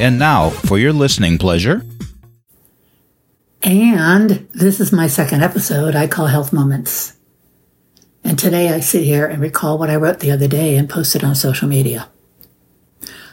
[0.00, 1.84] And now, for your listening pleasure.
[3.64, 7.16] And this is my second episode I call Health Moments.
[8.22, 11.24] And today I sit here and recall what I wrote the other day and posted
[11.24, 12.08] on social media.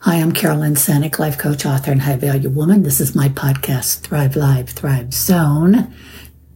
[0.00, 2.82] Hi, I'm Carolyn Sanek, life coach, author, and high value woman.
[2.82, 5.94] This is my podcast, Thrive Live, Thrive Zone.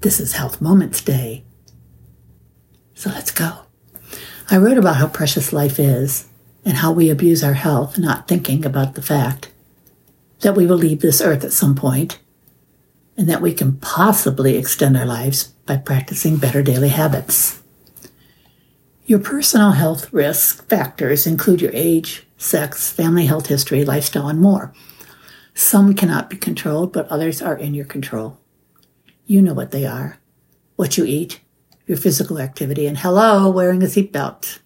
[0.03, 1.45] This is Health Moments Day.
[2.93, 3.61] So let's go.
[4.51, 6.29] I wrote about how precious life is
[6.63, 9.49] and how we abuse our health, not thinking about the fact
[10.45, 12.21] that we will leave this earth at some point,
[13.17, 17.63] and that we can possibly extend our lives by practicing better daily habits.
[19.07, 24.73] Your personal health risk factors include your age, sex, family health history, lifestyle, and more.
[25.55, 28.39] Some cannot be controlled, but others are in your control.
[29.27, 30.19] You know what they are
[30.77, 31.41] what you eat,
[31.87, 34.59] your physical activity, and hello, wearing a seatbelt.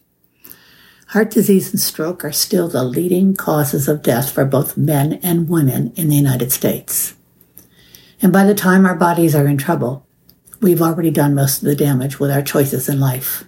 [1.12, 5.48] Heart disease and stroke are still the leading causes of death for both men and
[5.48, 7.14] women in the United States.
[8.20, 10.06] And by the time our bodies are in trouble,
[10.61, 13.45] we've already done most of the damage with our choices in life.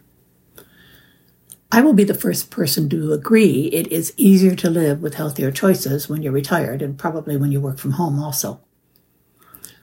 [1.70, 5.50] I will be the first person to agree it is easier to live with healthier
[5.50, 8.62] choices when you're retired and probably when you work from home also.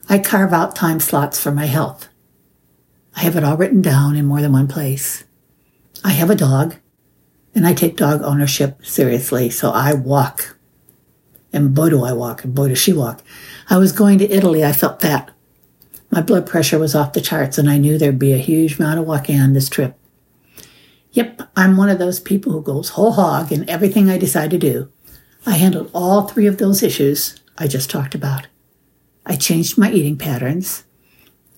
[0.08, 2.08] I carve out time slots for my health.
[3.14, 5.22] I have it all written down in more than one place.
[6.02, 6.74] I have a dog
[7.54, 10.56] and I take dog ownership seriously, so I walk.
[11.52, 13.22] And boy, do I walk, and boy, does she walk.
[13.70, 14.64] I was going to Italy.
[14.64, 15.30] I felt fat.
[16.10, 18.98] My blood pressure was off the charts, and I knew there'd be a huge amount
[18.98, 19.98] of walking on this trip.
[21.12, 24.58] Yep, I'm one of those people who goes whole hog in everything I decide to
[24.58, 24.90] do.
[25.46, 28.46] I handled all three of those issues I just talked about.
[29.24, 30.84] I changed my eating patterns.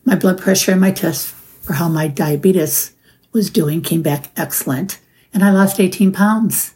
[0.05, 2.95] My blood pressure and my tests for how my diabetes
[3.33, 4.99] was doing came back excellent
[5.33, 6.75] and I lost 18 pounds.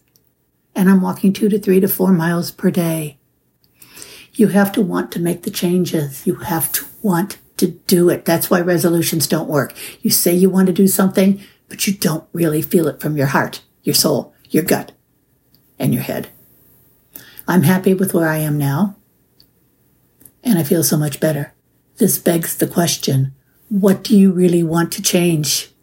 [0.75, 3.19] And I'm walking two to three to four miles per day.
[4.33, 6.27] You have to want to make the changes.
[6.27, 8.25] You have to want to do it.
[8.25, 9.75] That's why resolutions don't work.
[10.03, 13.29] You say you want to do something, but you don't really feel it from your
[13.29, 14.93] heart, your soul, your gut,
[15.79, 16.29] and your head.
[17.47, 18.97] I'm happy with where I am now,
[20.43, 21.55] and I feel so much better.
[21.99, 23.35] This begs the question,
[23.69, 25.74] what do you really want to change?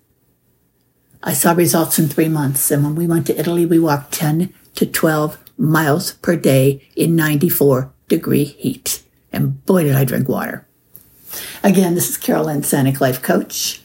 [1.23, 2.71] I saw results in three months.
[2.71, 7.15] And when we went to Italy, we walked 10 to 12 miles per day in
[7.15, 9.03] 94 degree heat.
[9.31, 10.67] And boy, did I drink water.
[11.63, 13.81] Again, this is Carolyn Sanek, life coach,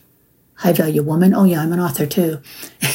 [0.55, 1.35] high value woman.
[1.35, 2.41] Oh, yeah, I'm an author too.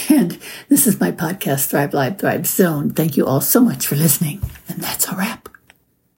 [0.09, 0.38] And
[0.68, 2.90] this is my podcast, Thrive Live, Thrive Zone.
[2.90, 4.41] Thank you all so much for listening.
[4.68, 5.47] And that's a wrap.